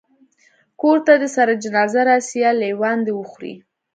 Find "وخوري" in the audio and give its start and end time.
3.15-3.53